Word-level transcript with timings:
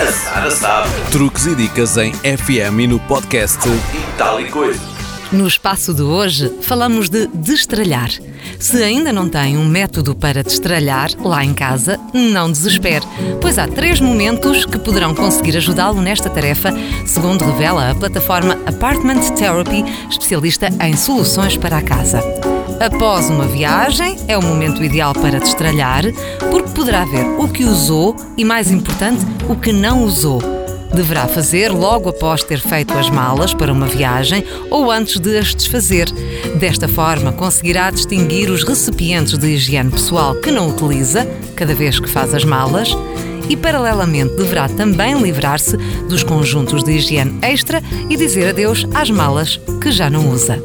A 0.00 0.10
Sara 0.10 0.50
sabe. 0.50 0.88
Truques 1.12 1.46
e 1.46 1.54
dicas 1.54 1.96
em 1.96 2.12
FM 2.12 2.80
e 2.80 2.86
no 2.86 2.98
podcast 3.00 3.60
E 3.68 4.18
tal 4.18 4.40
e 4.40 4.50
coisa. 4.50 4.80
No 5.30 5.46
espaço 5.46 5.94
de 5.94 6.02
hoje, 6.02 6.52
falamos 6.62 7.08
de 7.08 7.26
destralhar. 7.28 8.10
Se 8.58 8.82
ainda 8.82 9.12
não 9.12 9.28
tem 9.28 9.56
um 9.56 9.64
método 9.64 10.14
para 10.14 10.42
destralhar 10.42 11.10
lá 11.18 11.44
em 11.44 11.54
casa, 11.54 11.98
não 12.12 12.50
desespere, 12.50 13.04
pois 13.40 13.58
há 13.58 13.66
três 13.66 14.00
momentos 14.00 14.64
que 14.64 14.78
poderão 14.78 15.14
conseguir 15.14 15.56
ajudá-lo 15.56 16.00
nesta 16.00 16.28
tarefa, 16.28 16.72
segundo 17.06 17.44
revela 17.44 17.90
a 17.90 17.94
plataforma 17.94 18.58
Apartment 18.66 19.30
Therapy, 19.36 19.84
especialista 20.10 20.68
em 20.80 20.96
soluções 20.96 21.56
para 21.56 21.78
a 21.78 21.82
casa. 21.82 22.20
Após 22.80 23.30
uma 23.30 23.46
viagem, 23.46 24.16
é 24.28 24.36
o 24.36 24.42
momento 24.42 24.84
ideal 24.84 25.12
para 25.14 25.38
destralhar, 25.38 26.02
porque 26.50 26.63
poderá 26.74 27.04
ver 27.04 27.24
o 27.38 27.48
que 27.48 27.64
usou 27.64 28.16
e, 28.36 28.44
mais 28.44 28.70
importante, 28.70 29.24
o 29.48 29.54
que 29.54 29.72
não 29.72 30.04
usou. 30.04 30.40
Deverá 30.94 31.26
fazer 31.26 31.70
logo 31.70 32.08
após 32.08 32.44
ter 32.44 32.60
feito 32.60 32.92
as 32.94 33.10
malas 33.10 33.52
para 33.52 33.72
uma 33.72 33.86
viagem 33.86 34.44
ou 34.70 34.90
antes 34.90 35.18
de 35.18 35.38
as 35.38 35.54
desfazer. 35.54 36.08
Desta 36.58 36.86
forma, 36.86 37.32
conseguirá 37.32 37.90
distinguir 37.90 38.50
os 38.50 38.62
recipientes 38.62 39.36
de 39.36 39.48
higiene 39.48 39.90
pessoal 39.90 40.34
que 40.36 40.50
não 40.50 40.68
utiliza, 40.68 41.26
cada 41.56 41.74
vez 41.74 41.98
que 41.98 42.08
faz 42.08 42.34
as 42.34 42.44
malas, 42.44 42.90
e, 43.48 43.56
paralelamente, 43.56 44.36
deverá 44.36 44.68
também 44.68 45.20
livrar-se 45.20 45.76
dos 46.08 46.22
conjuntos 46.22 46.82
de 46.82 46.92
higiene 46.92 47.38
extra 47.42 47.82
e 48.08 48.16
dizer 48.16 48.48
adeus 48.48 48.86
às 48.94 49.10
malas 49.10 49.60
que 49.80 49.90
já 49.90 50.08
não 50.08 50.30
usa. 50.30 50.62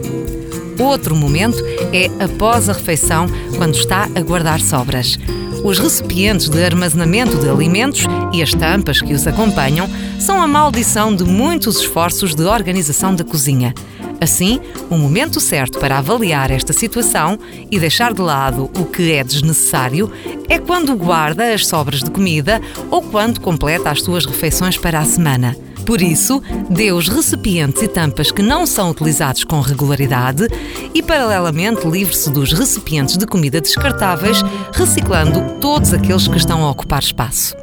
Outro 0.80 1.14
momento 1.14 1.58
é 1.92 2.06
após 2.24 2.70
a 2.70 2.74
refeição, 2.74 3.28
quando 3.58 3.76
está 3.76 4.08
a 4.16 4.22
guardar 4.22 4.62
sobras. 4.62 5.20
Os 5.64 5.78
recipientes 5.78 6.48
de 6.48 6.64
armazenamento 6.64 7.38
de 7.38 7.50
alimentos 7.50 8.06
e 8.34 8.42
as 8.42 8.54
tampas 8.54 9.02
que 9.02 9.14
os 9.14 9.28
acompanham 9.28 9.90
são 10.20 10.42
a 10.42 10.48
maldição 10.48 11.16
de 11.16 11.24
muitos 11.24 11.80
esforços 11.82 12.34
de 12.34 12.44
organização 12.44 13.14
da 13.14 13.24
cozinha. 13.24 13.74
Assim, 14.22 14.60
o 14.90 14.98
momento 14.98 15.40
certo 15.40 15.80
para 15.80 15.98
avaliar 15.98 16.52
esta 16.52 16.74
situação 16.74 17.38
e 17.70 17.80
deixar 17.80 18.14
de 18.14 18.22
lado 18.22 18.70
o 18.78 18.86
que 18.86 19.12
é 19.14 19.24
desnecessário 19.24 20.12
é 20.48 20.60
quando 20.60 20.96
guarda 20.96 21.54
as 21.54 21.68
sobras 21.68 22.04
de 22.04 22.12
comida 22.12 22.62
ou 22.90 23.02
quando 23.02 23.40
completa 23.40 23.90
as 23.90 24.02
suas 24.02 24.26
refeições 24.26 24.78
para 24.78 25.00
a 25.00 25.06
semana. 25.06 25.56
Por 25.90 26.04
isso, 26.04 26.40
dê 26.70 26.92
os 26.92 27.08
recipientes 27.08 27.82
e 27.82 27.88
tampas 27.88 28.32
que 28.32 28.44
não 28.44 28.68
são 28.68 28.92
utilizados 28.92 29.44
com 29.44 29.60
regularidade 29.60 30.48
e, 30.94 31.02
paralelamente, 31.02 31.88
livre-se 31.88 32.30
dos 32.30 32.54
recipientes 32.54 33.18
de 33.18 33.26
comida 33.26 33.60
descartáveis, 33.60 34.44
reciclando 34.72 35.60
todos 35.60 35.92
aqueles 35.92 36.28
que 36.28 36.38
estão 36.38 36.64
a 36.64 36.70
ocupar 36.70 37.00
espaço. 37.00 37.56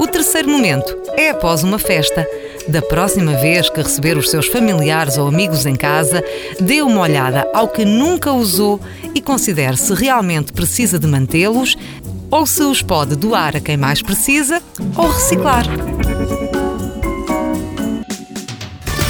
O 0.00 0.06
terceiro 0.08 0.50
momento 0.50 0.98
é 1.16 1.30
após 1.30 1.62
uma 1.62 1.78
festa. 1.78 2.26
Da 2.66 2.82
próxima 2.82 3.34
vez 3.34 3.70
que 3.70 3.80
receber 3.80 4.18
os 4.18 4.30
seus 4.30 4.48
familiares 4.48 5.16
ou 5.16 5.28
amigos 5.28 5.64
em 5.64 5.76
casa, 5.76 6.24
dê 6.58 6.82
uma 6.82 7.02
olhada 7.02 7.48
ao 7.54 7.68
que 7.68 7.84
nunca 7.84 8.32
usou 8.32 8.80
e 9.14 9.20
considere 9.20 9.76
se 9.76 9.94
realmente 9.94 10.52
precisa 10.52 10.98
de 10.98 11.06
mantê-los 11.06 11.76
ou 12.32 12.44
se 12.46 12.64
os 12.64 12.82
pode 12.82 13.14
doar 13.14 13.56
a 13.56 13.60
quem 13.60 13.76
mais 13.76 14.02
precisa 14.02 14.60
ou 14.96 15.08
reciclar. 15.08 15.66